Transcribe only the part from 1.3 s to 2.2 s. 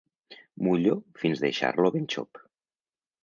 deixar-lo ben